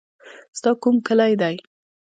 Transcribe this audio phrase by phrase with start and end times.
[0.57, 1.55] ستا کوم کلی دی.